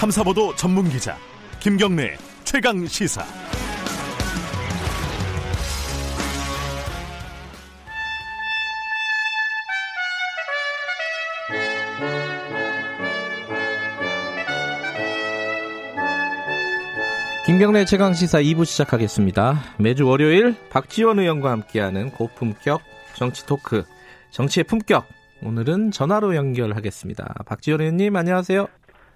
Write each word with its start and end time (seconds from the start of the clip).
탐사보도 0.00 0.56
전문 0.56 0.88
기자 0.88 1.14
김경래 1.58 2.16
최강 2.44 2.86
시사. 2.86 3.22
김경래 17.44 17.84
최강 17.84 18.14
시사 18.14 18.40
2부 18.40 18.64
시작하겠습니다. 18.64 19.60
매주 19.76 20.06
월요일 20.06 20.56
박지원 20.70 21.18
의원과 21.18 21.50
함께하는 21.50 22.10
고품격 22.12 22.80
정치 23.16 23.44
토크, 23.44 23.84
정치의 24.30 24.64
품격. 24.64 25.06
오늘은 25.42 25.90
전화로 25.90 26.36
연결하겠습니다. 26.36 27.34
박지원 27.44 27.82
의원님 27.82 28.16
안녕하세요. 28.16 28.66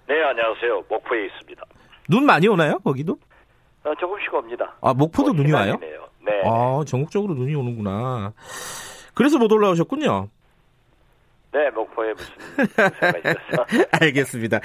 네, 0.07 0.23
안녕하세요. 0.23 0.85
목포에 0.89 1.27
있습니다. 1.27 1.63
눈 2.09 2.27
많이 2.27 2.47
오나요? 2.49 2.79
거기도? 2.81 3.17
어, 3.85 3.95
조금씩 3.95 4.33
옵니다. 4.35 4.75
아 4.81 4.93
목포도 4.95 5.33
뭐 5.33 5.43
눈이 5.43 5.53
와요? 5.53 5.79
네. 5.81 6.43
아 6.45 6.83
전국적으로 6.87 7.35
눈이 7.35 7.55
오는구나. 7.55 8.33
그래서 9.15 9.39
못 9.39 9.51
올라오셨군요. 9.53 10.29
네, 11.53 11.71
목포에 11.71 12.13
무슨. 12.15 12.35
알겠습니다. 14.01 14.61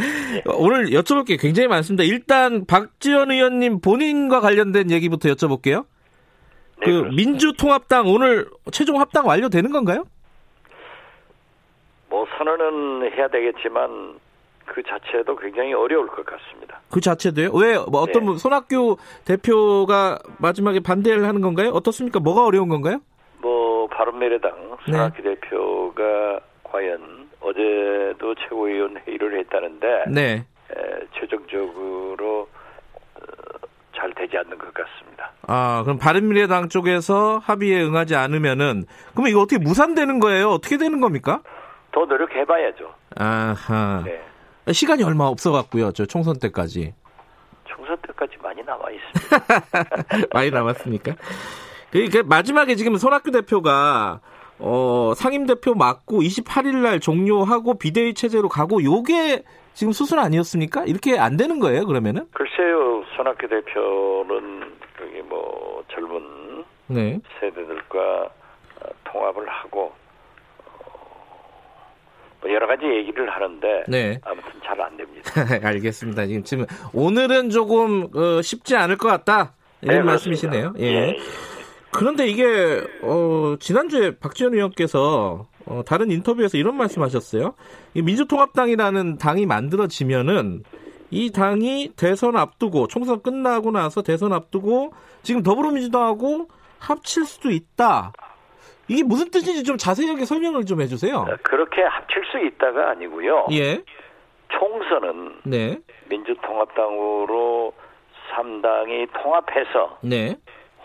오늘 0.57 0.87
여쭤볼 0.87 1.25
게 1.27 1.37
굉장히 1.37 1.67
많습니다. 1.67 2.03
일단 2.03 2.65
박지원 2.65 3.31
의원님 3.31 3.79
본인과 3.81 4.39
관련된 4.41 4.89
얘기부터 4.91 5.29
여쭤볼게요. 5.29 5.85
네, 6.79 6.85
그 6.85 6.91
그렇습니다. 6.91 7.15
민주통합당 7.15 8.07
오늘 8.07 8.49
최종 8.71 8.99
합당 8.99 9.27
완료되는 9.27 9.71
건가요? 9.71 10.05
뭐 12.09 12.25
선언은 12.37 13.11
해야 13.13 13.27
되겠지만 13.27 14.17
그 14.69 14.83
자체도 14.83 15.35
굉장히 15.35 15.73
어려울 15.73 16.07
것 16.07 16.25
같습니다. 16.25 16.79
그 16.91 17.01
자체도요? 17.01 17.51
왜, 17.53 17.77
뭐 17.77 18.01
어떤 18.01 18.21
네. 18.21 18.25
분, 18.27 18.37
손학규 18.37 18.97
대표가 19.25 20.19
마지막에 20.37 20.79
반대를 20.79 21.25
하는 21.25 21.41
건가요? 21.41 21.69
어떻습니까? 21.71 22.19
뭐가 22.19 22.45
어려운 22.45 22.69
건가요? 22.69 22.99
뭐 23.39 23.87
바른미래당 23.87 24.51
네. 24.87 24.91
손학규 24.91 25.23
대표가 25.23 26.39
과연 26.63 27.29
어제도 27.41 28.35
최고위원 28.35 28.97
회의를 29.07 29.39
했다는데 29.39 30.03
네. 30.13 30.45
에, 30.71 31.07
최종적으로 31.19 32.47
어, 33.15 33.21
잘 33.95 34.13
되지 34.13 34.37
않는 34.37 34.57
것 34.57 34.71
같습니다. 34.73 35.31
아, 35.47 35.81
그럼 35.83 35.97
바른미래당 35.97 36.69
쪽에서 36.69 37.39
합의에 37.39 37.81
응하지 37.81 38.15
않으면은, 38.15 38.85
그러면 39.13 39.31
이거 39.31 39.41
어떻게 39.41 39.57
무산되는 39.57 40.19
거예요? 40.19 40.49
어떻게 40.49 40.77
되는 40.77 41.01
겁니까? 41.01 41.41
더 41.91 42.05
노력해봐야죠. 42.05 42.93
아하. 43.17 44.03
네. 44.05 44.28
시간이 44.73 45.03
얼마 45.03 45.25
없어갖고요. 45.25 45.91
저 45.93 46.05
총선 46.05 46.37
때까지. 46.39 46.93
총선 47.65 47.97
때까지 48.07 48.37
많이 48.41 48.63
남아 48.63 48.85
있습니다. 48.91 50.27
많이 50.33 50.51
남았으니까. 50.51 51.15
그, 51.91 52.09
그 52.09 52.17
마지막에 52.25 52.75
지금 52.75 52.97
손학규 52.97 53.31
대표가 53.31 54.21
어, 54.59 55.13
상임 55.15 55.45
대표 55.45 55.73
맡고 55.73 56.21
28일 56.21 56.77
날 56.77 56.99
종료하고 56.99 57.77
비대위 57.77 58.13
체제로 58.13 58.49
가고 58.49 58.83
요게 58.83 59.43
지금 59.73 59.93
수순 59.93 60.19
아니었습니까? 60.19 60.83
이렇게 60.85 61.17
안 61.17 61.37
되는 61.37 61.59
거예요, 61.59 61.85
그러면은? 61.85 62.27
글쎄요, 62.33 63.03
손학규 63.15 63.47
대표는 63.47 64.73
여기 65.01 65.21
뭐 65.21 65.83
젊은 65.87 66.65
네. 66.87 67.19
세대들과 67.39 67.99
어, 68.01 68.89
통합을 69.05 69.47
하고 69.47 69.83
어, 69.83 70.08
뭐 72.41 72.51
여러 72.51 72.67
가지 72.67 72.85
얘기를 72.85 73.29
하는데 73.29 73.83
네. 73.87 74.19
아무튼 74.23 74.51
잘 74.63 74.79
안 74.81 74.95
됩니다. 74.97 75.31
알겠습니다. 75.67 76.25
지금, 76.27 76.43
지금 76.43 76.65
오늘은 76.93 77.49
조금 77.49 78.07
어, 78.15 78.41
쉽지 78.41 78.75
않을 78.75 78.97
것 78.97 79.07
같다. 79.07 79.53
이런 79.81 79.97
네, 79.97 80.03
말씀이시네요. 80.03 80.73
그렇습니다. 80.73 80.85
예. 80.85 80.91
예, 80.91 81.07
예. 81.09 81.17
그런데 81.91 82.27
이게 82.27 82.83
어, 83.01 83.55
지난주에 83.59 84.17
박지원 84.19 84.53
의원께서 84.53 85.47
어, 85.65 85.81
다른 85.85 86.11
인터뷰에서 86.11 86.57
이런 86.57 86.75
말씀하셨어요. 86.77 87.55
이 87.93 88.01
민주통합당이라는 88.01 89.17
당이 89.17 89.45
만들어지면은 89.45 90.63
이 91.11 91.31
당이 91.31 91.93
대선 91.95 92.37
앞두고 92.37 92.87
총선 92.87 93.21
끝나고 93.21 93.71
나서 93.71 94.01
대선 94.03 94.33
앞두고 94.33 94.93
지금 95.23 95.41
더불어민주당하고 95.41 96.47
합칠 96.77 97.25
수도 97.25 97.49
있다. 97.49 98.13
이게 98.89 99.03
무슨 99.03 99.29
뜻인지 99.29 99.63
좀 99.63 99.77
자세하게 99.77 100.25
설명을 100.25 100.65
좀 100.65 100.81
해주세요. 100.81 101.15
어, 101.15 101.37
그렇게 101.43 101.83
합칠 101.83 102.23
수 102.31 102.39
있다가 102.39 102.89
아니고요. 102.89 103.47
예, 103.51 103.83
총선은 104.49 105.41
네, 105.45 105.77
민주통합당으로 106.09 107.73
3당이 108.31 109.09
통합해서 109.13 109.99
네, 110.01 110.35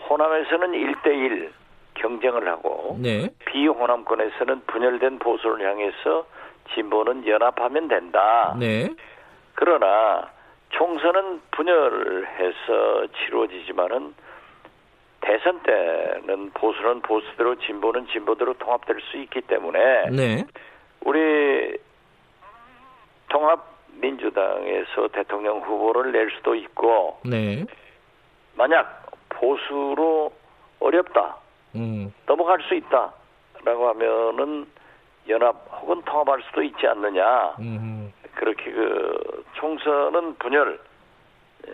호남에서는 0.09 0.73
1대1 0.73 1.51
경쟁을 1.95 2.47
하고 2.47 2.99
네, 3.01 3.31
비호남권에서는 3.47 4.63
분열된 4.67 5.19
보수를 5.19 5.67
향해서 5.67 6.27
진보는 6.75 7.27
연합하면 7.27 7.89
된다. 7.89 8.55
네, 8.59 8.91
그러나 9.55 10.31
총선은 10.71 11.41
분열해서 11.53 13.07
치루어지지만은 13.17 14.15
대선 15.25 15.59
때는 15.61 16.51
보수는 16.51 17.01
보수대로 17.01 17.55
진보는 17.57 18.07
진보대로 18.09 18.53
통합될 18.55 19.01
수 19.11 19.17
있기 19.17 19.41
때문에 19.43 20.11
네, 20.11 20.45
우리 21.01 21.79
통합민주당에서 23.29 25.09
대통령 25.13 25.61
후보를 25.61 26.13
낼 26.13 26.31
수도 26.37 26.55
있고 26.55 27.21
네, 27.25 27.65
만약 28.55 29.07
보수로 29.31 30.31
어렵다 30.81 31.37
음, 31.75 32.13
넘어갈 32.27 32.61
수 32.63 32.75
있다라고 32.75 33.89
하면은 33.89 34.67
연합 35.29 35.57
혹은 35.81 36.03
통합할 36.03 36.43
수도 36.43 36.63
있지 36.63 36.87
않느냐. 36.87 37.57
음. 37.61 38.13
그렇게 38.35 38.71
그 38.71 39.45
총선은 39.55 40.35
분열 40.37 40.79
에, 41.67 41.73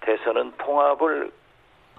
대선은 0.00 0.52
통합을 0.58 1.32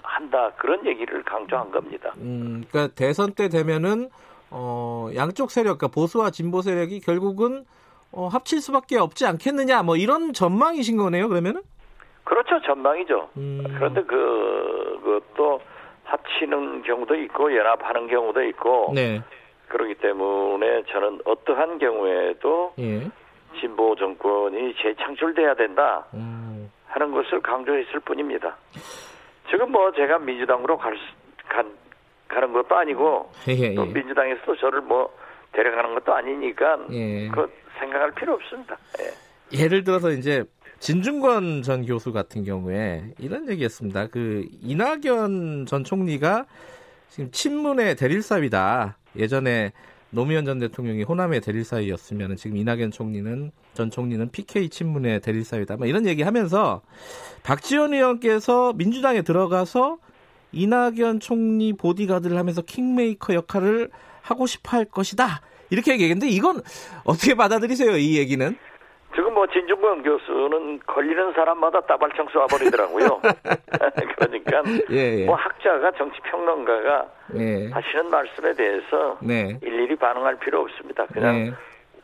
한다 0.04 0.52
그런 0.58 0.86
얘기를 0.86 1.24
강조한 1.24 1.72
겁니다. 1.72 2.14
음, 2.18 2.64
그러니까 2.70 2.94
대선 2.96 3.34
때 3.34 3.50
되면은 3.50 4.10
어, 4.50 5.10
양쪽 5.16 5.52
세력, 5.52 5.78
그러니까 5.78 5.88
보수와 5.88 6.30
진보 6.30 6.62
세력이 6.62 7.00
결국은 7.00 7.66
어, 8.12 8.28
합칠 8.28 8.60
수밖에 8.60 8.98
없지 8.98 9.26
않겠느냐, 9.26 9.84
뭐 9.84 9.96
이런 9.96 10.34
전망이신 10.34 10.98
거네요. 10.98 11.30
그러면은? 11.30 11.62
그렇죠 12.24 12.62
전망이죠. 12.62 13.30
음. 13.38 13.64
그런데 13.78 14.04
그 14.04 15.00
그것도 15.04 15.62
합치는 16.04 16.84
경우도 16.84 17.16
있고 17.16 17.56
연합하는 17.56 18.08
경우도 18.08 18.44
있고 18.44 18.92
네, 18.94 19.22
그렇기 19.68 19.96
때문에 19.96 20.84
저는 20.92 21.22
어떠한 21.26 21.80
경우에도 21.80 22.74
예, 22.80 23.10
진보 23.60 23.96
정권이 23.96 24.76
재창출돼야 24.82 25.56
된다 25.56 26.06
음, 26.14 26.72
하는 26.88 27.12
것을 27.12 27.42
강조했을 27.42 28.00
뿐입니다. 28.02 28.58
지금 29.52 29.72
뭐 29.72 29.92
제가 29.92 30.18
민주당으로 30.20 30.78
갈, 30.78 30.96
수- 30.96 31.48
간, 31.50 31.70
가는 32.28 32.52
것도 32.54 32.74
아니고 32.76 33.32
예, 33.50 33.76
또 33.76 33.86
예. 33.88 33.92
민주당에서 33.94 34.42
도 34.46 34.56
저를 34.56 34.82
뭐 34.82 35.14
데려가는 35.52 35.94
것도 35.96 36.14
아니니까 36.14 36.80
예. 36.92 37.28
그 37.28 37.52
생각할 37.78 38.12
필요 38.12 38.34
없습니다. 38.34 38.78
예. 39.02 39.60
예를 39.64 39.84
들어서 39.84 40.12
이제 40.12 40.46
진중권 40.80 41.62
전 41.62 41.86
교수 41.86 42.14
같은 42.14 42.44
경우에 42.44 43.04
이런 43.20 43.50
얘기했습니다. 43.50 44.08
그 44.08 44.46
이낙연 44.62 45.66
전 45.68 45.84
총리가 45.84 46.46
지금 47.10 47.30
친문의 47.32 47.96
대릴사위다. 47.98 48.98
예전에 49.18 49.74
노무현 50.12 50.46
전 50.46 50.60
대통령이 50.60 51.04
호남의 51.04 51.42
대릴사위였으면 51.42 52.36
지금 52.36 52.58
이낙연 52.58 52.92
총리는 52.92 53.52
전 53.74 53.90
총리는 53.90 54.30
PK 54.30 54.70
친문의 54.70 55.22
대릴사위다. 55.22 55.78
뭐 55.78 55.88
이런 55.88 56.06
얘기하면서 56.06 56.82
박지원 57.44 57.94
의원께서 57.94 58.74
민주당에 58.74 59.22
들어가서 59.22 59.98
이낙연 60.52 61.22
총리 61.22 61.74
보디가드를 61.74 62.38
하면서 62.38 62.62
킹메이커 62.62 63.34
역할을 63.34 63.90
하고 64.22 64.48
싶어 64.48 64.78
할 64.78 64.86
것이다. 64.86 65.42
이렇게 65.70 65.94
얘기했는데 65.94 66.28
이건 66.28 66.62
어떻게 67.06 67.34
받아들이세요? 67.34 67.98
이 67.98 68.18
얘기는? 68.18 68.58
뭐 69.42 69.48
진중권 69.48 70.04
교수는 70.04 70.82
걸리는 70.86 71.34
사람마다 71.34 71.82
따발총 71.82 72.28
쏴버리더라고요. 72.28 73.22
그러니까 74.16 74.64
예, 74.92 75.22
예. 75.22 75.26
뭐 75.26 75.36
학자가 75.36 75.92
정치 75.98 76.20
평론가가 76.22 77.08
예. 77.40 77.72
하시는 77.72 78.08
말씀에 78.12 78.54
대해서 78.54 79.18
네. 79.20 79.58
일일이 79.64 79.96
반응할 79.96 80.38
필요 80.38 80.62
없습니다. 80.62 81.08
그냥 81.08 81.46
네. 81.46 81.52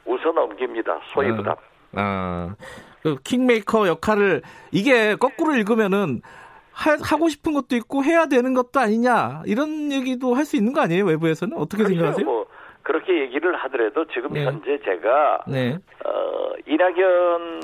웃어 0.06 0.31
넘깁니다. 0.31 1.00
소위부답. 1.13 1.60
아, 1.94 2.56
그 3.04 3.18
킹메이커 3.24 3.88
역할을 3.88 4.42
이게 4.72 5.16
거꾸로 5.16 5.54
읽으면은 5.54 6.24
하, 6.72 6.98
하고 7.04 7.30
싶은 7.30 7.54
것도 7.54 7.75
있고 7.75 8.04
해야 8.04 8.25
되는 8.25 8.56
것도 8.56 8.80
아니냐 8.80 9.44
이런 9.45 9.92
얘기도 9.92 10.33
할 10.33 10.45
수 10.45 10.56
있는 10.56 10.74
거 10.74 10.81
아니에요 10.81 11.06
외부에서는 11.06 11.56
어떻게 11.56 11.83
그렇죠. 11.83 11.95
생각하세요? 11.95 12.25
뭐 12.25 12.45
그렇게 12.88 13.19
얘기를 13.19 13.54
하더라도 13.54 14.06
지금 14.06 14.31
네. 14.31 14.45
현재 14.45 14.80
제가 14.80 15.44
네, 15.45 15.78
어, 16.06 16.51
이낙연 16.66 17.62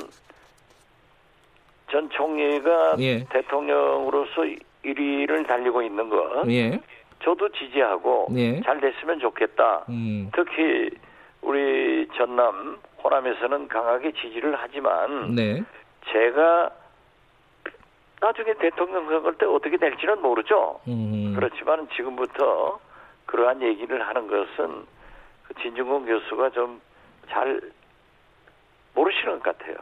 전 1.89 2.09
총리가 2.09 2.97
예. 2.99 3.23
대통령으로서 3.29 4.41
1위를 4.83 5.47
달리고 5.47 5.81
있는 5.81 6.09
거 6.09 6.43
예. 6.49 6.77
저도 7.23 7.47
지지하고 7.53 8.27
예. 8.35 8.59
잘 8.63 8.81
됐으면 8.81 9.19
좋겠다. 9.19 9.85
음. 9.87 10.29
특히 10.35 10.89
우리 11.41 12.05
전남 12.17 12.77
호남에서는 13.01 13.69
강하게 13.69 14.11
지지를 14.11 14.57
하지만 14.57 15.35
네. 15.35 15.63
제가 16.11 16.69
나중에 18.19 18.55
대통령 18.55 19.07
선거 19.07 19.31
때 19.37 19.45
어떻게 19.45 19.77
될지는 19.77 20.21
모르죠. 20.21 20.81
음. 20.89 21.31
그렇지만 21.33 21.87
지금부터 21.95 22.77
그러한 23.25 23.61
얘기를 23.61 24.05
하는 24.05 24.27
것은 24.27 24.67
그 24.67 24.93
진중권 25.61 26.05
교수가 26.05 26.49
좀 26.51 26.79
잘 27.29 27.59
모르시는 28.93 29.39
것 29.39 29.57
같아요. 29.57 29.75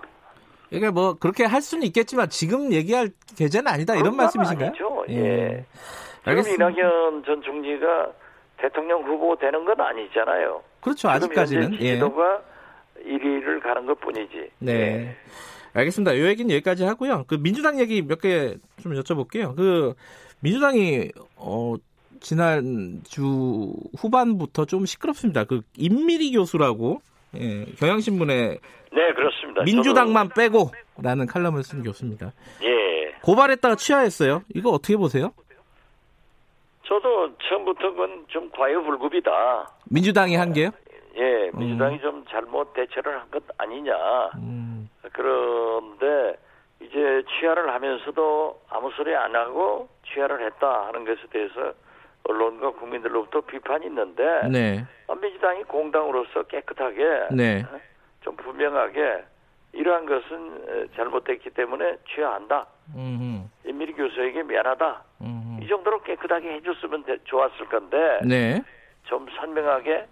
이게 0.70 0.90
뭐 0.90 1.16
그렇게 1.16 1.44
할 1.44 1.62
수는 1.62 1.86
있겠지만 1.88 2.30
지금 2.30 2.72
얘기할 2.72 3.10
계제는 3.38 3.68
아니다 3.68 3.96
이런 3.96 4.16
말씀이신가요? 4.16 4.68
아니죠. 4.70 5.06
예. 5.10 5.66
지금 6.20 6.30
알겠습니다. 6.30 6.70
이낙연 6.70 7.24
전 7.26 7.42
총리가 7.42 8.12
대통령 8.58 9.04
후보 9.04 9.36
되는 9.36 9.66
건 9.66 9.82
아니잖아요. 9.82 10.62
그렇죠. 10.82 11.00
지금 11.00 11.12
아직까지는. 11.12 11.74
예. 11.74 11.78
지지도가 11.96 12.42
1위를 13.06 13.62
가는 13.62 13.86
것 13.86 14.00
뿐이지. 14.00 14.52
네. 14.60 14.72
예. 14.74 15.16
알겠습니다. 15.74 16.18
요 16.18 16.28
얘기는 16.28 16.50
여기까지 16.56 16.84
하고요. 16.86 17.26
그 17.28 17.36
민주당 17.36 17.80
얘기 17.80 18.02
몇 18.02 18.22
개 18.22 18.58
좀 18.82 18.94
여쭤볼게요. 18.94 19.56
그 19.56 19.94
민주당이 20.42 21.10
어 21.36 21.74
지난 22.22 23.02
주 23.04 23.74
후반부터 24.00 24.66
좀 24.66 24.86
시끄럽습니다. 24.86 25.44
그 25.44 25.62
임미리 25.78 26.32
교수라고 26.32 27.02
예, 27.36 27.66
경향신문에 27.80 28.58
네, 28.94 29.14
그렇습니다. 29.14 29.64
민주당만 29.64 30.30
빼고라는 30.30 31.26
칼럼을 31.28 31.64
쓴 31.64 31.82
교수입니다. 31.84 32.32
저도, 32.62 32.66
예. 32.68 33.12
고발했다가 33.24 33.76
취하했어요. 33.76 34.44
이거 34.54 34.70
어떻게 34.72 34.96
보세요? 34.98 35.32
저도 36.84 37.32
처음부터 37.48 37.92
그건 37.92 38.26
좀 38.28 38.50
과유불급이다. 38.52 39.32
민주당이 39.90 40.36
한 40.36 40.52
게요? 40.54 40.72
예, 41.16 41.50
민주당이 41.54 42.00
좀 42.02 42.26
잘못 42.30 42.74
대처를 42.74 43.18
한 43.20 43.30
것 43.32 43.42
아니냐. 43.58 43.94
음, 44.36 44.90
그런데 45.14 46.38
이제 46.82 47.24
취하를 47.40 47.74
하면서도 47.74 48.62
아무 48.70 48.92
소리 48.98 49.16
안 49.16 49.34
하고 49.36 49.88
취하를 50.14 50.46
했다 50.46 50.88
하는 50.88 51.06
것에 51.06 51.22
대해서 51.32 51.74
언론과 52.24 52.72
국민들로부터 52.74 53.42
비판이 53.42 53.86
있는데 53.88 54.48
네, 54.50 54.86
아, 55.08 55.16
민주당이 55.16 55.64
공당으로서 55.64 56.44
깨끗하게 56.44 57.28
네, 57.32 57.66
좀 58.22 58.36
분명하게 58.36 59.24
이러한 59.74 60.06
것은 60.06 60.64
에, 60.70 60.88
잘못됐기 60.96 61.50
때문에 61.52 61.98
취하한다. 62.14 62.68
음, 62.96 63.50
임미리 63.66 63.94
교수에게 63.94 64.44
미안하다. 64.44 65.04
음, 65.22 65.60
이 65.62 65.68
정도로 65.68 66.02
깨끗하게 66.04 66.54
해줬으면 66.56 67.04
되- 67.06 67.18
좋았을 67.24 67.66
건데 67.70 68.20
네, 68.24 68.62
좀 69.06 69.28
선명하게 69.38 70.08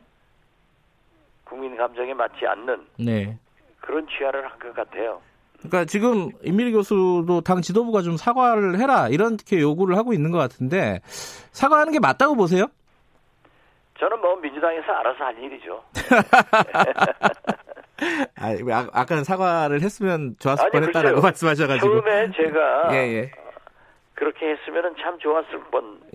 국민 1.44 1.76
감정에 1.76 2.14
맞지 2.14 2.46
않는 2.48 2.88
네. 3.00 3.38
그런 3.82 4.08
취하를 4.08 4.46
한 4.50 4.60
것 4.60 4.74
같아요. 4.74 5.22
그러니까 5.60 5.86
지금 5.86 6.30
임미리 6.44 6.72
교수도 6.72 7.42
당 7.42 7.62
지도부가 7.62 8.02
좀 8.02 8.18
사과를 8.18 8.80
해라 8.80 9.10
이렇게 9.10 9.60
요구를 9.60 9.98
하고 9.98 10.14
있는 10.14 10.32
것 10.32 10.38
같은데 10.38 11.02
사과하는 11.52 11.92
게 11.92 12.00
맞다고 12.00 12.36
보세요? 12.36 12.66
저는 14.00 14.22
뭐 14.22 14.38
민주당에서 14.38 14.92
알아서 14.94 15.26
할 15.26 15.38
일이죠. 15.44 15.84
아, 18.40 18.56
왜 18.64 18.74
아, 18.74 18.88
아까는 18.94 19.26
사과를 19.26 19.82
했으면 19.82 20.38
좋았을 20.40 20.64
아니, 20.64 20.72
뻔했다라고 20.72 21.16
글쎄요. 21.16 21.22
말씀하셔가지고 21.22 22.02
처음에 22.02 22.32
제가 22.32 22.88
예, 22.96 22.98
예, 23.16 23.32
그렇게 24.14 24.52
했으면 24.52 24.96
참 25.02 25.20
좋았을 25.20 25.60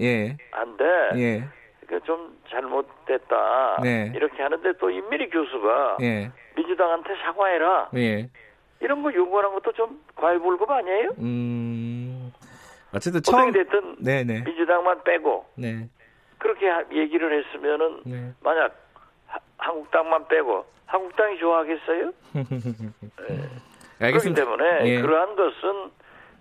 예, 0.01 0.35
뻔한데 0.51 0.85
예, 1.21 1.45
그좀 1.87 2.39
잘못됐다 2.51 3.81
네. 3.83 4.11
이렇게 4.15 4.43
하는데 4.43 4.73
또 4.81 4.89
임미리 4.89 5.29
교수가 5.29 5.99
예, 6.01 6.31
민주당한테 6.57 7.11
사과해라 7.23 7.91
예. 7.97 8.31
이런 8.85 9.03
거 9.03 9.13
요구하는 9.15 9.51
것도 9.55 9.73
좀 9.73 9.99
과유불급 10.15 10.71
아니에요? 10.71 11.11
음, 11.19 12.31
어쨌든 12.95 13.23
처음, 13.23 13.51
됐든 13.51 13.97
네, 14.01 14.23
네, 14.25 14.43
민주당만 14.43 15.03
빼고 15.05 15.47
네, 15.57 15.89
그렇게 16.39 16.69
하- 16.69 16.85
얘기를 16.93 17.33
했으면은 17.45 18.03
네. 18.05 18.33
만약 18.43 18.77
하- 19.27 19.41
한국당만 19.57 20.29
빼고 20.29 20.67
한국당이 20.85 21.39
좋아하겠어요? 21.39 22.13
그렇기 23.17 23.49
알겠습니다. 24.01 24.45
때문에 24.45 24.87
예. 24.87 25.01
그러한 25.01 25.35
것은 25.35 25.91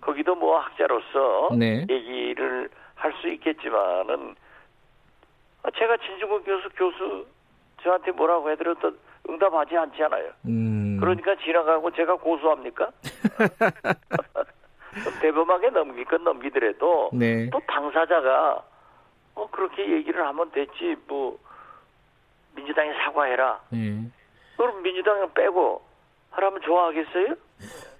거기도 0.02 0.34
뭐 0.34 0.58
학자로서 0.60 1.48
네. 1.58 1.86
얘기를 1.88 2.68
할 2.94 3.12
수 3.20 3.28
있겠지만은 3.28 4.34
아, 5.62 5.70
제가 5.78 5.96
진중권 5.96 6.44
교수 6.44 6.68
교수 6.76 7.26
저한테 7.82 8.12
뭐라고 8.12 8.50
해드려도 8.50 8.92
응답하지 9.28 9.76
않잖아요. 9.76 10.30
음, 10.46 10.96
그러니까 11.00 11.34
지나가고 11.44 11.90
제가 11.92 12.16
고소합니까? 12.16 12.90
대범하게 15.20 15.70
넘길 15.70 16.04
건 16.04 16.24
넘기더라도 16.24 17.10
네, 17.12 17.48
또 17.50 17.60
당사자가 17.66 18.62
어 19.34 19.50
그렇게 19.50 19.90
얘기를 19.90 20.24
하면 20.26 20.50
됐지 20.52 20.94
뭐 21.08 21.38
민주당에 22.54 22.92
사과해라. 23.04 23.60
예. 23.74 23.98
그럼 24.56 24.82
민주당은 24.82 25.32
빼고 25.34 25.82
하라면 26.30 26.60
좋아하겠어요? 26.62 27.34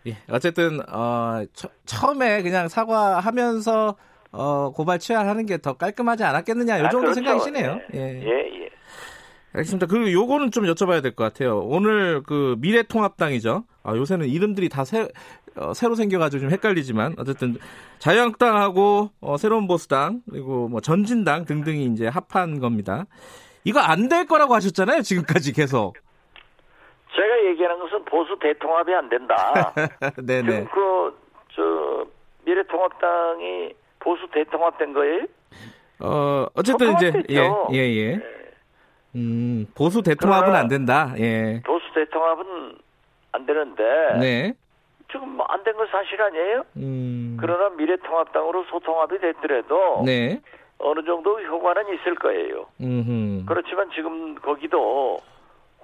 예, 0.06 0.17
어쨌든 0.31 0.81
어, 0.93 1.44
처, 1.55 1.69
처음에 1.87 2.43
그냥 2.43 2.69
사과하면서 2.69 3.97
어, 4.32 4.70
고발 4.73 4.99
취하하는 4.99 5.47
게 5.47 5.59
더 5.59 5.75
깔끔하지 5.77 6.25
않았겠느냐 6.25 6.79
이 6.79 6.82
아, 6.82 6.88
정도 6.91 7.06
그렇죠. 7.11 7.15
생각이시네요. 7.15 7.81
예, 7.94 8.20
예. 8.23 8.61
예. 8.61 8.70
예. 9.55 9.59
알겠습니다. 9.59 9.87
그리고 9.87 10.11
요거는 10.12 10.51
좀 10.51 10.65
여쭤봐야 10.65 11.03
될 11.03 11.15
것 11.15 11.25
같아요. 11.25 11.61
오늘 11.61 12.23
그 12.23 12.56
미래통합당이죠. 12.59 13.65
아, 13.83 13.97
요새는 13.97 14.27
이름들이 14.29 14.69
다 14.69 14.85
새, 14.85 15.09
어, 15.56 15.73
새로 15.75 15.95
생겨가지고 15.95 16.41
좀 16.43 16.51
헷갈리지만 16.51 17.15
어쨌든 17.19 17.56
자유한국당하고 17.99 19.11
어, 19.21 19.37
새로운 19.37 19.67
보수당 19.69 20.23
그리고 20.31 20.69
뭐 20.69 20.81
전진당 20.81 21.45
등등이 21.45 21.85
이제 21.87 22.09
합한 22.09 22.59
겁니다. 22.61 23.05
이거 23.65 23.81
안 23.81 24.09
될 24.09 24.27
거라고 24.27 24.55
하셨잖아요. 24.55 25.03
지금까지 25.03 25.53
계속. 25.53 25.95
제가 27.15 27.44
얘기하는 27.51 27.79
것은 27.79 28.05
보수 28.06 28.37
대통합이 28.41 28.93
안 28.93 29.08
된다. 29.08 29.73
네네. 30.23 30.65
지금 30.65 30.69
그저 30.69 32.06
미래통합당이 32.44 33.73
보수 34.01 34.27
대통합된 34.34 34.93
거예요? 34.93 35.27
어 36.01 36.46
어쨌든 36.55 36.93
이제 36.94 37.13
통합됐죠. 37.13 37.69
예 37.73 37.77
예, 37.79 37.96
예. 37.96 38.20
음 39.15 39.67
보수 39.75 40.03
대통합은 40.03 40.55
안 40.55 40.69
된다. 40.69 41.15
예. 41.19 41.63
보수 41.65 41.85
대통합은 41.94 42.77
안 43.33 43.47
되는데 43.47 43.83
네. 44.21 44.53
지금 45.11 45.37
뭐 45.37 45.47
안 45.49 45.63
된 45.65 45.75
건 45.77 45.87
사실 45.89 46.21
아니에요? 46.21 46.65
음. 46.77 47.37
그러나 47.41 47.69
미래통합당으로 47.77 48.65
소통합이 48.65 49.19
됐더라도 49.21 50.03
네. 50.05 50.41
어느 50.79 51.05
정도 51.05 51.41
효과는 51.41 51.94
있을 51.94 52.15
거예요. 52.17 52.67
음. 52.81 53.44
그렇지만 53.47 53.91
지금 53.94 54.35
거기도 54.37 55.21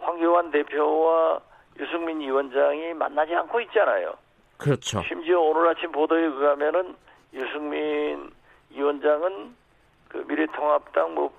황교안 0.00 0.50
대표와 0.50 1.40
유승민 1.78 2.20
위원장이 2.20 2.94
만나지 2.94 3.34
않고 3.34 3.60
있잖아요. 3.62 4.14
그렇죠. 4.58 5.02
심지어 5.08 5.40
오늘 5.40 5.68
아침 5.68 5.92
보도에 5.92 6.22
의하면은 6.24 6.94
유승민 7.32 8.30
위원장은 8.70 9.54
그 10.08 10.24
미래통합당 10.28 11.14
뭐 11.14 11.32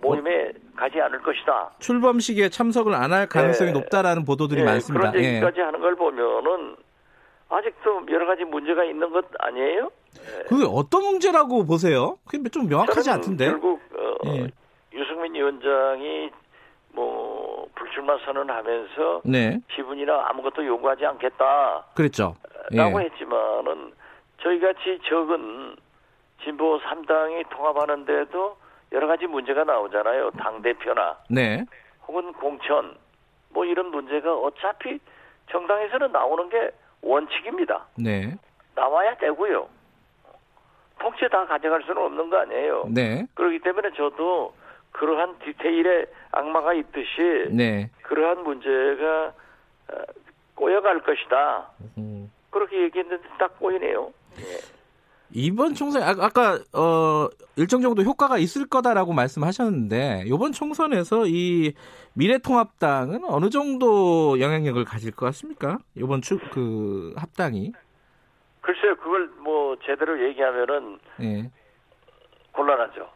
모임에 0.00 0.52
가지 0.76 1.00
않을 1.00 1.22
것이다. 1.22 1.70
출범식에 1.78 2.48
참석을 2.50 2.94
안 2.94 3.12
할 3.12 3.26
가능성이 3.28 3.70
예. 3.70 3.72
높다라는 3.72 4.24
보도들이 4.24 4.60
예, 4.60 4.64
많습니다. 4.64 5.10
그런 5.12 5.24
예. 5.24 5.28
얘기까지 5.28 5.60
하는 5.60 5.80
걸 5.80 5.94
보면은 5.96 6.76
아직도 7.48 8.06
여러 8.10 8.26
가지 8.26 8.44
문제가 8.44 8.84
있는 8.84 9.10
것 9.10 9.24
아니에요? 9.38 9.90
그게 10.48 10.64
어떤 10.68 11.04
문제라고 11.04 11.64
보세요? 11.64 12.18
그게 12.26 12.48
좀 12.48 12.68
명확하지 12.68 13.10
않던데. 13.10 13.46
결국 13.46 13.80
어, 13.96 14.14
예. 14.26 14.48
유승민 14.92 15.34
위원장이 15.34 16.30
뭐 16.92 17.66
불출마 17.74 18.16
선언하면서 18.24 19.22
네. 19.24 19.60
지분이나 19.74 20.28
아무것도 20.28 20.64
요구하지 20.66 21.04
않겠다. 21.06 21.84
그랬죠. 21.94 22.34
라고 22.72 23.00
예. 23.00 23.06
했지만은 23.06 23.92
저희 24.42 24.60
같이 24.60 24.98
적은 25.08 25.76
진보 26.42 26.78
3당이 26.80 27.48
통합하는데도 27.50 28.56
여러 28.94 29.08
가지 29.08 29.26
문제가 29.26 29.64
나오잖아요. 29.64 30.30
당 30.38 30.62
대표나 30.62 31.18
네. 31.28 31.64
혹은 32.06 32.32
공천 32.34 32.96
뭐 33.50 33.64
이런 33.64 33.90
문제가 33.90 34.34
어차피 34.34 35.00
정당에서는 35.50 36.12
나오는 36.12 36.48
게 36.48 36.70
원칙입니다. 37.02 37.86
네. 37.98 38.36
나와야 38.76 39.16
되고요. 39.16 39.68
통째 41.00 41.28
다 41.28 41.44
가져갈 41.44 41.82
수는 41.82 42.00
없는 42.00 42.30
거 42.30 42.38
아니에요. 42.38 42.84
네. 42.88 43.26
그렇기 43.34 43.58
때문에 43.58 43.90
저도 43.96 44.54
그러한 44.92 45.38
디테일에 45.40 46.06
악마가 46.30 46.72
있듯이 46.74 47.48
네. 47.50 47.90
그러한 48.02 48.44
문제가 48.44 49.32
어, 49.88 49.94
꼬여갈 50.54 51.00
것이다. 51.00 51.68
음. 51.98 52.32
그렇게 52.50 52.80
얘기했는데 52.82 53.28
딱 53.38 53.58
보이네요. 53.58 54.12
예. 54.38 54.73
이번 55.32 55.74
총선 55.74 56.02
아, 56.02 56.14
아까 56.20 56.58
어 56.72 57.28
일정 57.56 57.80
정도 57.80 58.02
효과가 58.02 58.38
있을 58.38 58.66
거다라고 58.66 59.12
말씀하셨는데 59.12 60.24
이번 60.26 60.52
총선에서 60.52 61.26
이 61.26 61.72
미래통합당은 62.14 63.24
어느 63.24 63.50
정도 63.50 64.38
영향력을 64.40 64.84
가질 64.84 65.12
것 65.12 65.26
같습니까? 65.26 65.78
이번 65.96 66.22
주, 66.22 66.38
그 66.52 67.12
합당이 67.16 67.72
글쎄요, 68.60 68.96
그걸 68.96 69.28
뭐 69.40 69.76
제대로 69.84 70.22
얘기하면은 70.28 70.98
예. 71.20 71.50
곤란하죠. 72.52 73.08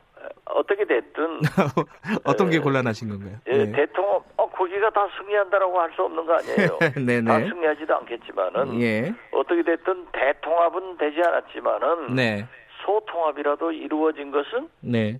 어떻게 0.46 0.84
됐든 0.84 1.40
어떤 2.24 2.50
게 2.50 2.56
예. 2.56 2.60
곤란하신 2.60 3.08
건가요? 3.08 3.36
예, 3.46 3.70
대통령 3.72 4.22
어 4.36 4.37
거기가 4.58 4.90
다 4.90 5.08
승리한다라고 5.16 5.80
할 5.80 5.88
수 5.94 6.02
없는 6.02 6.26
거 6.26 6.34
아니에요. 6.34 6.78
다 6.80 6.90
네네. 6.94 7.48
승리하지도 7.48 7.96
않겠지만은 7.96 8.80
예. 8.80 9.14
어떻게 9.32 9.62
됐든 9.62 10.06
대통합은 10.12 10.98
되지 10.98 11.20
않았지만은 11.20 12.14
네. 12.14 12.46
소통합이라도 12.84 13.72
이루어진 13.72 14.30
것은 14.30 14.68
네. 14.80 15.18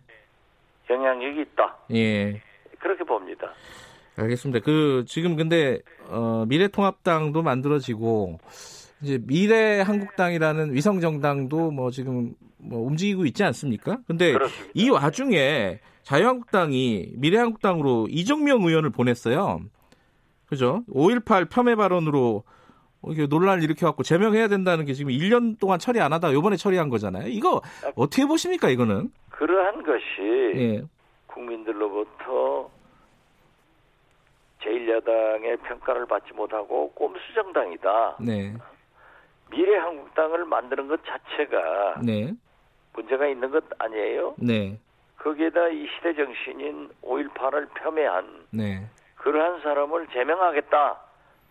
영향력이 0.91 1.41
있다. 1.41 1.77
예. 1.95 2.41
그렇게 2.79 3.05
봅니다. 3.05 3.53
알겠습니다. 4.17 4.65
그 4.65 5.05
지금 5.07 5.37
근데 5.37 5.79
어, 6.09 6.45
미래통합당도 6.49 7.43
만들어지고 7.43 8.39
이제 9.03 9.19
미래한국당이라는 9.27 10.75
위성 10.75 11.01
정당도 11.01 11.71
뭐 11.71 11.91
지금 11.91 12.35
뭐 12.59 12.87
움직이고 12.87 13.25
있지 13.27 13.45
않습니까? 13.45 13.99
근데 14.07 14.33
그렇습니다. 14.33 14.73
이 14.75 14.91
와중에 14.91 15.81
자유한국당이 16.03 17.13
미래한국당으로 17.17 18.07
이정명 18.11 18.63
의원을 18.63 18.91
보냈어요. 18.91 19.61
그죠? 20.47 20.83
5.18 20.91 21.51
폄훼 21.51 21.77
발언으로 21.77 22.45
논란을 23.29 23.63
일으켜갖고 23.63 24.03
제명해야 24.03 24.49
된다는 24.49 24.85
게 24.85 24.93
지금 24.95 25.13
1년 25.13 25.59
동안 25.61 25.79
처리 25.79 26.01
안 26.01 26.13
하다가 26.13 26.35
이번에 26.35 26.57
처리한 26.57 26.89
거잖아요. 26.89 27.29
이거 27.29 27.63
어떻게 27.95 28.27
보십니까, 28.27 28.69
이거는? 28.71 29.11
그러한 29.31 29.83
것이 29.85 30.03
예. 30.57 30.83
국민들로부터 31.27 32.71
제1야당의 34.63 35.63
평가를 35.63 36.07
받지 36.07 36.33
못하고 36.33 36.91
꼼수 36.93 37.21
정당이다. 37.35 38.17
네. 38.21 38.55
미래한국당을 39.51 40.45
만드는 40.45 40.89
것 40.89 41.01
자체가 41.05 42.01
네. 42.03 42.33
문제가 42.95 43.27
있는 43.27 43.51
것 43.51 43.65
아니에요? 43.79 44.35
네. 44.39 44.79
거기에다 45.19 45.69
이 45.69 45.87
시대 45.97 46.15
정신인 46.15 46.91
5.18을 47.03 47.69
폄훼한 47.75 48.47
네. 48.51 48.89
그러한 49.17 49.61
사람을 49.63 50.07
제명하겠다. 50.09 50.97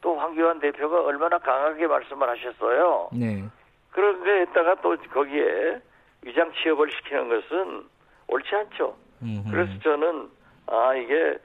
또 0.02 0.16
황교안 0.16 0.60
대표가 0.60 1.02
얼마나 1.04 1.38
강하게 1.38 1.88
말씀을 1.88 2.30
하셨어요. 2.30 3.10
네. 3.14 3.44
그런 3.92 4.24
거에다가 4.24 4.76
또 4.82 4.96
거기에 5.12 5.82
위장 6.22 6.52
취업을 6.54 6.90
시키는 6.92 7.30
것은 7.30 7.86
옳지 8.28 8.56
않죠. 8.56 8.96
음흠. 9.22 9.52
그래서 9.52 9.80
저는 9.80 10.30
아 10.68 10.94
이게 10.94 11.38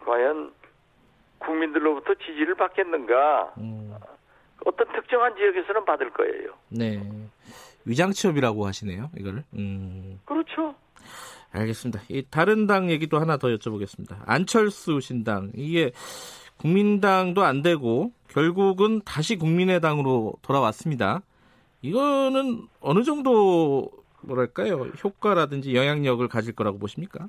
과연 0.00 0.52
국민들로부터 1.38 2.14
지지를 2.14 2.54
받겠는가? 2.54 3.54
음. 3.58 3.94
어떤 4.64 4.88
특정한 4.92 5.34
지역에서는 5.36 5.84
받을 5.84 6.10
거예요. 6.10 6.52
네. 6.70 7.00
위장 7.86 8.10
취업이라고 8.10 8.66
하시네요, 8.66 9.10
이거를. 9.16 9.44
음. 9.54 10.20
그렇죠. 10.24 10.74
알겠습니다. 11.52 12.02
이 12.08 12.24
다른 12.28 12.66
당 12.66 12.90
얘기도 12.90 13.18
하나 13.18 13.36
더 13.36 13.48
여쭤보겠습니다. 13.48 14.18
안철수 14.26 15.00
신당 15.00 15.52
이게 15.54 15.92
국민당도 16.58 17.42
안 17.42 17.62
되고 17.62 18.12
결국은 18.28 19.00
다시 19.04 19.36
국민의당으로 19.36 20.34
돌아왔습니다. 20.42 21.20
이거는 21.82 22.66
어느 22.80 23.02
정도 23.04 23.90
뭐랄까요 24.22 24.90
효과라든지 25.02 25.74
영향력을 25.74 26.26
가질 26.28 26.54
거라고 26.54 26.78
보십니까? 26.78 27.28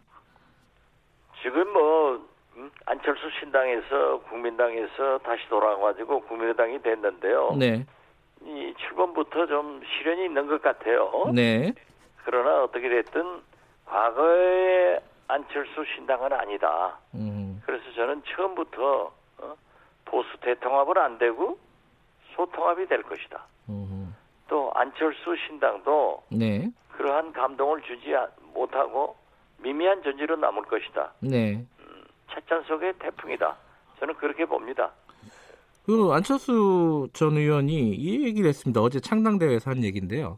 지금 1.42 1.72
뭐 1.72 2.28
음, 2.56 2.72
안철수 2.86 3.30
신당에서 3.40 4.20
국민당에서 4.30 5.20
다시 5.24 5.48
돌아가가지고 5.50 6.22
국민의당이 6.22 6.82
됐는데요. 6.82 7.56
네, 7.58 7.86
이 8.44 8.74
출범부터 8.78 9.48
좀 9.48 9.82
시련이 9.86 10.26
있는 10.26 10.48
것 10.48 10.62
같아요. 10.62 11.32
네, 11.34 11.74
그러나 12.24 12.64
어떻게 12.64 12.88
됐든 12.90 13.42
과거의 13.86 15.00
안철수 15.28 15.84
신당은 15.96 16.32
아니다. 16.34 16.98
음, 17.16 17.62
그래서 17.66 17.84
저는 17.94 18.24
처음부터 18.26 19.12
어, 19.40 19.56
보수 20.06 20.30
대통합은 20.42 20.98
안 20.98 21.18
되고 21.18 21.58
소통합이 22.36 22.88
될 22.88 23.02
것이다. 23.04 23.44
음, 23.70 24.16
또 24.48 24.72
안철수 24.76 25.36
신당도 25.48 26.24
네, 26.32 26.70
그러한 26.94 27.34
감동을 27.34 27.82
주지 27.82 28.16
아- 28.16 28.28
못하고 28.54 29.16
미미한 29.60 30.02
존재로 30.04 30.36
남을 30.38 30.64
것이다. 30.64 31.14
네. 31.22 31.66
찻잔 32.32 32.64
속의 32.64 32.94
태풍이다. 33.00 33.56
저는 34.00 34.14
그렇게 34.16 34.46
봅니다. 34.46 34.92
그 35.88 36.12
안철수 36.12 37.08
전 37.14 37.38
의원이 37.38 37.96
이 37.96 38.26
얘기를 38.26 38.50
했습니다. 38.50 38.82
어제 38.82 39.00
창당대회에서 39.00 39.72
한 39.72 39.86
얘기인데요. 39.86 40.38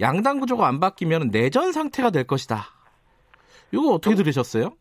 양당 0.00 0.40
구조가 0.40 0.66
안 0.66 0.80
바뀌면 0.80 1.30
내전 1.30 1.70
상태가 1.70 2.10
될 2.10 2.26
것이다. 2.26 2.56
이거 3.70 3.92
어떻게 3.92 4.16
들으셨어요? 4.16 4.72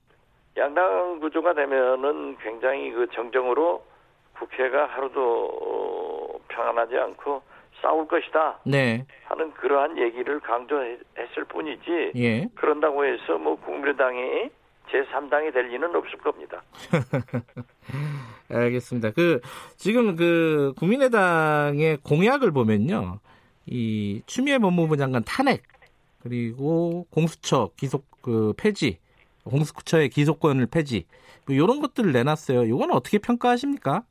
양당 0.58 1.20
구조가 1.20 1.54
되면은 1.54 2.36
굉장히 2.38 2.92
그 2.92 3.08
정정으로 3.14 3.86
국회가 4.34 4.88
하루도 4.88 5.20
어, 5.62 6.40
평안하지 6.48 6.98
않고 6.98 7.44
싸울 7.80 8.08
것이다 8.08 8.60
네, 8.66 9.06
하는 9.26 9.54
그러한 9.54 10.00
얘기를 10.00 10.40
강조했을 10.40 11.46
뿐이지 11.48 12.14
예. 12.16 12.48
그런다고 12.56 13.06
해서 13.06 13.38
뭐 13.38 13.56
국민의당이 13.56 14.50
제3당이 14.90 15.54
될 15.54 15.68
리는 15.68 15.96
없을 15.96 16.18
겁니다. 16.18 16.64
알겠습니다. 18.52 19.12
그 19.12 19.42
지금 19.78 20.16
그 20.16 20.74
국민의당의 20.78 21.98
공약을 22.04 22.52
보면요, 22.52 23.20
이 23.66 24.22
추미애 24.26 24.60
법무부 24.60 24.98
장관 24.98 25.24
탄핵 25.24 25.64
그리고 26.22 27.06
공수처 27.10 27.70
기속 27.78 28.06
그 28.22 28.54
폐지, 28.58 29.00
공수처의 29.44 30.10
기소권을 30.10 30.68
폐지 30.68 31.06
뭐 31.48 31.56
이런 31.56 31.82
것들을 31.82 32.12
내놨어요. 32.12 32.64
이건 32.64 32.92
어떻게 32.92 33.18
평가하십니까? 33.18 34.04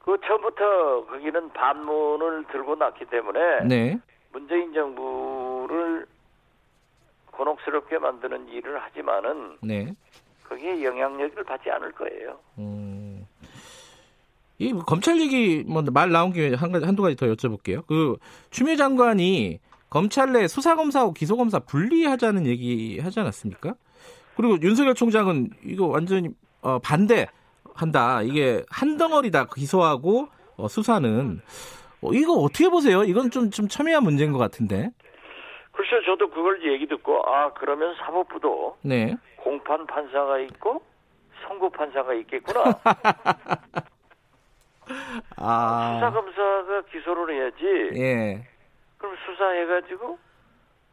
그 0.00 0.18
처음부터 0.26 1.06
거기는 1.06 1.52
반문을 1.52 2.46
들고 2.50 2.74
났기 2.74 3.04
때문에 3.06 3.64
네, 3.64 3.98
문재인 4.32 4.72
정부를 4.72 6.06
곤혹스럽게 7.30 7.98
만드는 7.98 8.48
일을 8.48 8.82
하지만은 8.82 9.58
네. 9.62 9.94
거기에 10.48 10.82
영향력을 10.84 11.42
받지 11.44 11.70
않을 11.70 11.92
거예요. 11.92 12.38
음. 12.58 13.01
이 14.62 14.72
검찰 14.86 15.20
얘기 15.20 15.64
뭐 15.66 15.82
말 15.92 16.10
나온 16.10 16.32
김에 16.32 16.54
한 16.54 16.70
가지 16.72 16.84
한두 16.86 17.02
가지 17.02 17.16
더 17.16 17.26
여쭤볼게요. 17.26 17.84
그 17.86 18.16
추미애 18.50 18.76
장관이 18.76 19.58
검찰 19.90 20.32
내 20.32 20.46
수사 20.48 20.74
검사하고 20.76 21.12
기소 21.12 21.36
검사 21.36 21.58
분리하자는 21.58 22.46
얘기 22.46 22.98
하지 23.00 23.20
않았습니까? 23.20 23.74
그리고 24.36 24.58
윤석열 24.62 24.94
총장은 24.94 25.50
이거 25.64 25.86
완전히 25.86 26.30
어, 26.62 26.78
반대한다. 26.78 28.22
이게 28.22 28.64
한 28.70 28.96
덩어리다 28.96 29.46
기소하고 29.54 30.28
어, 30.56 30.68
수사는 30.68 31.40
어, 32.00 32.12
이거 32.12 32.32
어떻게 32.34 32.68
보세요? 32.68 33.02
이건 33.04 33.30
좀 33.30 33.50
좀 33.50 33.68
첨예한 33.68 34.02
문제인 34.04 34.32
것 34.32 34.38
같은데. 34.38 34.90
글쎄 35.72 35.90
저도 36.06 36.30
그걸 36.30 36.62
얘기 36.72 36.86
듣고 36.86 37.22
아 37.26 37.52
그러면 37.54 37.94
사법부도 37.96 38.76
네. 38.82 39.16
공판 39.36 39.86
판사가 39.86 40.38
있고 40.40 40.82
선고 41.46 41.68
판사가 41.70 42.14
있겠구나. 42.14 42.62
수사 44.86 45.26
아. 45.36 46.10
검사가 46.12 46.82
기소를 46.90 47.34
해야지. 47.34 48.00
예. 48.00 48.46
그럼 48.98 49.16
수사해가지고 49.26 50.18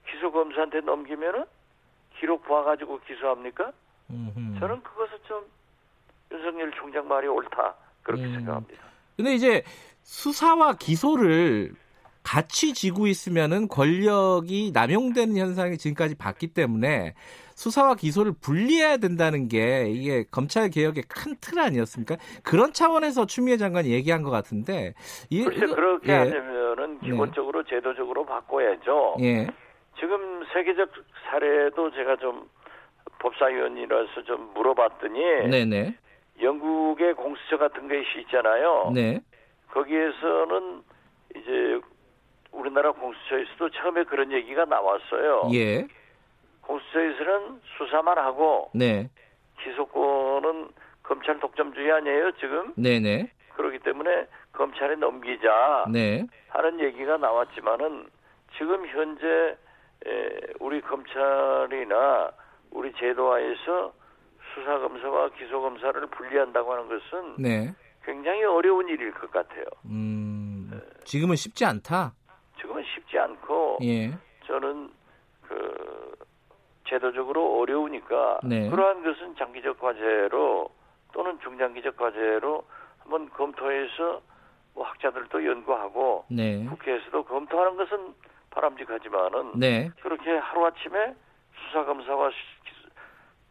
기소 0.10 0.32
검사한테 0.32 0.82
넘기면은 0.82 1.46
기록 2.20 2.48
봐가지고 2.48 3.00
기소합니까? 3.08 3.72
음흠. 4.10 4.60
저는 4.60 4.82
그것은 4.82 5.18
좀 5.28 5.44
윤석열 6.32 6.72
총장 6.74 7.08
말이 7.08 7.28
옳다 7.28 7.76
그렇게 8.04 8.24
음. 8.24 8.36
생각합니다. 8.36 8.84
근데 9.16 9.34
이제 9.34 9.64
수사와 10.04 10.74
기소를 10.74 11.74
같이 12.24 12.74
쥐고 12.74 13.08
있으면은 13.08 13.68
권력이 13.68 14.72
남용되는 14.74 15.38
현상이 15.38 15.78
지금까지 15.78 16.16
봤기 16.16 16.48
때문에 16.48 17.14
수사와 17.60 17.96
기소를 17.96 18.32
분리해야 18.42 18.96
된다는 18.98 19.50
게 19.50 19.88
이게 19.90 20.24
검찰 20.32 20.70
개혁의 20.70 21.04
큰 21.04 21.36
틀 21.42 21.60
아니었습니까? 21.60 22.16
그런 22.42 22.72
차원에서 22.72 23.26
추미애 23.26 23.58
장관이 23.58 23.90
얘기한 23.92 24.24
것 24.24 24.30
같은데 24.30 24.94
이, 25.30 25.44
글쎄 25.44 25.66
이거- 25.66 25.76
그렇게 25.76 26.12
예, 26.14 26.16
하려면은 26.18 27.00
기본적으로 27.02 27.64
제도적으로 27.64 28.26
바꿔야죠. 28.26 29.18
예, 29.20 29.48
지금 30.00 30.42
세계적 30.54 30.90
사례도 31.30 31.92
제가 31.92 32.16
좀 32.16 32.50
법사위원이라서 33.20 34.24
좀 34.24 34.52
물어봤더니 34.54 35.20
네네, 35.50 35.96
영국의 36.42 37.14
공수처 37.16 37.58
같은 37.58 37.90
것이 37.90 38.22
있잖아요. 38.22 38.92
네, 38.96 39.20
거기에서는 39.72 40.82
이제 41.36 41.80
우리나라 42.54 42.92
공수처에서도 42.94 43.70
처음에 43.72 44.04
그런 44.06 44.32
얘기가 44.32 44.64
나왔어요. 44.64 45.50
예. 45.54 45.86
공수처에서는 46.70 47.62
수사만 47.78 48.18
하고 48.18 48.70
네. 48.74 49.10
기소권은 49.64 50.70
검찰 51.04 51.40
독점주의 51.40 51.92
아니에요 51.92 52.32
지금 52.34 52.74
네네. 52.76 53.32
그렇기 53.56 53.80
때문에 53.80 54.28
검찰에 54.54 54.96
넘기자 54.96 55.86
네. 55.92 56.26
하는 56.50 56.80
얘기가 56.80 57.18
나왔지만은 57.18 58.08
지금 58.58 58.88
현재 58.88 59.58
에, 60.06 60.40
우리 60.60 60.82
검찰이나 60.82 62.32
우리 62.72 62.94
제도화에서 62.94 63.94
수사 64.54 64.80
검사와 64.80 65.30
기소 65.38 65.62
검사를 65.62 66.00
분리한다고 66.08 66.72
하는 66.72 66.88
것은 66.88 67.36
네. 67.38 67.74
굉장히 68.04 68.44
어려운 68.44 68.88
일일 68.88 69.12
것 69.14 69.30
같아요. 69.32 69.66
음, 69.86 70.72
지금은 71.04 71.36
쉽지 71.36 71.66
않다. 71.66 72.14
지금은 72.60 72.84
쉽지 72.84 73.20
않고 73.20 73.80
예. 73.84 74.12
저는 74.48 74.88
그 74.88 74.99
제도적으로 76.90 77.60
어려우니까 77.60 78.40
네. 78.44 78.70
그러한 78.70 79.04
것은 79.04 79.36
장기적 79.36 79.80
과제로 79.80 80.70
또는 81.14 81.40
중장기적 81.42 81.98
과제로 81.98 82.64
한번 83.00 83.30
검토해서 83.30 84.22
뭐 84.74 84.86
학자들도 84.86 85.46
연구하고 85.46 86.26
네. 86.30 86.66
국회에서도 86.66 87.24
검토하는 87.24 87.78
것은 87.78 88.14
바람직하지만은 88.52 89.60
네. 89.60 89.92
그렇게 90.02 90.32
하루 90.32 90.66
아침에 90.66 91.16
수사검사와 91.68 92.32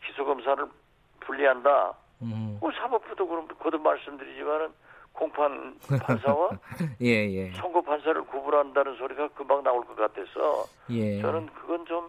기소검사를 0.06 0.66
분리한다. 1.20 1.94
음. 2.22 2.58
뭐 2.60 2.72
사법부도 2.72 3.26
그럼 3.28 3.48
거듭 3.58 3.80
말씀드리지만은 3.82 4.68
공판 5.12 5.78
판사와 6.00 6.50
예, 7.02 7.28
예. 7.30 7.52
선고 7.52 7.82
판사를 7.82 8.20
구분한다는 8.22 8.96
소리가 8.96 9.28
금방 9.28 9.62
나올 9.62 9.84
것 9.84 9.96
같아서 9.96 10.64
예. 10.90 11.20
저는 11.20 11.46
그건 11.54 11.84
좀 11.86 12.08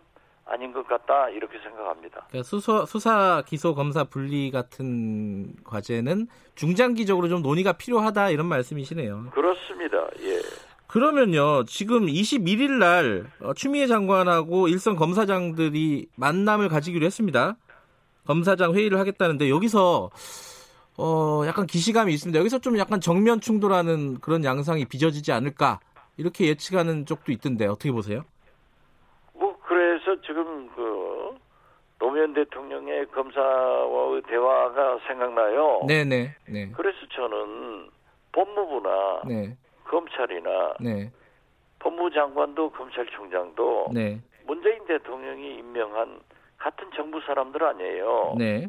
아닌 0.49 0.73
것 0.73 0.85
같다 0.87 1.29
이렇게 1.29 1.59
생각합니다. 1.59 2.25
그러니까 2.29 2.43
수사, 2.43 2.85
수사, 2.85 3.43
기소, 3.45 3.75
검사 3.75 4.03
분리 4.03 4.51
같은 4.51 5.53
과제는 5.63 6.27
중장기적으로 6.55 7.29
좀 7.29 7.41
논의가 7.41 7.73
필요하다 7.73 8.31
이런 8.31 8.47
말씀이시네요. 8.47 9.27
그렇습니다. 9.31 9.97
예. 10.21 10.41
그러면요, 10.87 11.65
지금 11.65 12.07
21일 12.07 12.71
날 12.71 13.27
어, 13.41 13.53
추미애 13.53 13.85
장관하고 13.85 14.67
일선 14.67 14.95
검사장들이 14.95 16.07
만남을 16.15 16.67
가지기로 16.67 17.05
했습니다. 17.05 17.55
검사장 18.25 18.73
회의를 18.75 18.99
하겠다는데 18.99 19.49
여기서 19.49 20.09
어 20.97 21.43
약간 21.45 21.65
기시감이 21.65 22.13
있습니다. 22.13 22.37
여기서 22.39 22.59
좀 22.59 22.77
약간 22.77 22.99
정면 22.99 23.39
충돌하는 23.39 24.19
그런 24.19 24.43
양상이 24.43 24.85
빚어지지 24.85 25.31
않을까 25.31 25.79
이렇게 26.17 26.47
예측하는 26.47 27.05
쪽도 27.05 27.31
있던데 27.31 27.65
어떻게 27.65 27.91
보세요? 27.91 28.25
뭐 29.69 29.77
그래서 29.77 30.19
지금 30.21 30.69
그 30.75 31.37
노무현 31.99 32.33
대통령의 32.33 33.05
검사와의 33.07 34.23
대화가 34.23 34.99
생각나요. 35.07 35.81
네네 35.87 36.35
네. 36.47 36.71
그래서 36.75 36.97
저는 37.11 37.89
법무부나 38.31 39.21
네. 39.27 39.55
검찰이나 39.85 40.73
네. 40.79 41.11
법무장관도 41.79 42.71
검찰총장도 42.71 43.89
네. 43.93 44.19
문재인 44.45 44.85
대통령이 44.85 45.57
임명한 45.57 46.19
같은 46.57 46.89
정부 46.95 47.21
사람들 47.21 47.63
아니에요. 47.63 48.35
네. 48.37 48.67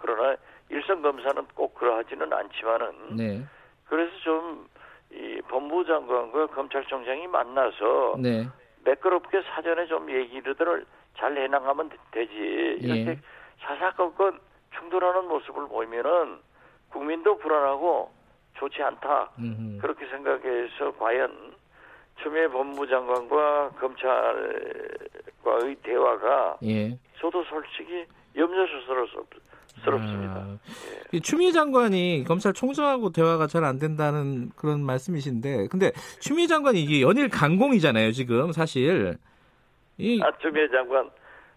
그러나 0.00 0.36
일선 0.68 1.02
검사는 1.02 1.46
꼭 1.54 1.74
그러하지는 1.74 2.32
않지만은 2.32 3.16
네. 3.16 3.44
그래서 3.88 4.10
좀 4.24 4.70
이 5.12 5.40
법무장관과 5.48 6.46
검찰총장이 6.48 7.26
만나서 7.26 8.16
네. 8.18 8.46
매끄럽게 8.84 9.42
사전에 9.42 9.86
좀 9.86 10.10
얘기들을 10.10 10.84
잘 11.16 11.36
해나가면 11.36 11.90
되지 12.12 12.32
이렇게 12.80 13.10
예. 13.10 13.18
사사건건 13.60 14.40
충돌하는 14.76 15.28
모습을 15.28 15.68
보이면은 15.68 16.38
국민도 16.90 17.38
불안하고 17.38 18.10
좋지 18.54 18.82
않다 18.82 19.30
음흠. 19.38 19.78
그렇게 19.80 20.06
생각해서 20.06 20.92
과연 20.98 21.54
추미애 22.22 22.48
법무장관과 22.48 23.70
검찰과의 23.80 25.76
대화가 25.82 26.58
예. 26.64 26.98
저도 27.18 27.44
솔직히 27.44 28.06
염려스 28.36 28.72
럽습니다. 29.88 30.34
아, 30.34 30.58
이 31.12 31.20
추미애 31.20 31.52
장관이 31.52 32.24
검찰총장하고 32.26 33.10
대화가 33.12 33.46
잘 33.46 33.64
안 33.64 33.78
된다는 33.78 34.50
그런 34.56 34.82
말씀이신데, 34.84 35.68
근데 35.68 35.92
추미애 36.20 36.46
장관이 36.46 36.82
이게 36.82 37.02
연일 37.02 37.28
강공이잖아요, 37.28 38.12
지금 38.12 38.52
사실. 38.52 39.16
이 39.98 40.20
아, 40.22 40.30
추미애 40.40 40.68
장관 40.70 41.08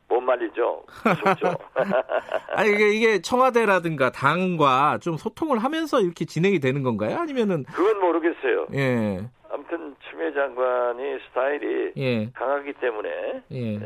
못 0.09 0.19
말리죠. 0.19 0.83
무섭죠. 1.05 1.55
아니 2.55 2.71
이게, 2.71 2.89
이게 2.93 3.21
청와대라든가 3.21 4.12
당과 4.12 4.99
좀 5.01 5.15
소통을 5.17 5.59
하면서 5.59 6.01
이렇게 6.01 6.25
진행이 6.25 6.59
되는 6.59 6.83
건가요? 6.83 7.17
아니면은 7.17 7.63
그건 7.63 7.99
모르겠어요. 8.01 8.67
예, 8.73 9.25
아무튼 9.49 9.95
추미애 10.09 10.33
장관이 10.33 11.19
스타일이 11.29 11.91
예, 11.97 12.29
강하기 12.33 12.73
때문에 12.73 13.09
예, 13.53 13.75
예, 13.75 13.79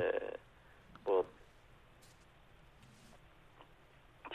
뭐 1.05 1.23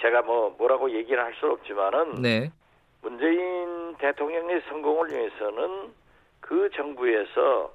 제가 0.02 0.22
뭐 0.22 0.54
뭐라고 0.58 0.90
얘기를 0.90 1.22
할수 1.22 1.46
없지만은 1.46 2.20
네, 2.20 2.50
문재인 3.00 3.94
대통령의 3.96 4.60
성공을 4.68 5.10
위해서는 5.10 5.92
그 6.40 6.68
정부에서 6.74 7.72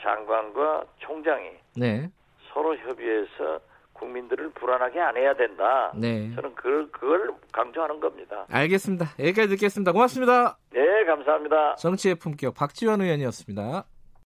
장관과 0.00 0.84
총장이 0.98 1.50
네, 1.76 2.10
서로 2.52 2.76
협의해서 2.76 3.60
국민들을 3.92 4.50
불안하게 4.50 4.98
안 4.98 5.16
해야 5.16 5.34
된다. 5.34 5.92
네. 5.94 6.34
저는 6.34 6.54
그걸, 6.54 6.90
그걸 6.90 7.30
강조하는 7.52 8.00
겁니다. 8.00 8.46
알겠습니다. 8.48 9.04
여기까지 9.18 9.48
듣겠습니다. 9.50 9.92
고맙습니다. 9.92 10.56
네, 10.70 11.04
감사합니다. 11.04 11.74
정치의 11.76 12.14
품격 12.14 12.54
박지원 12.54 13.02
의원이었습니다. 13.02 13.84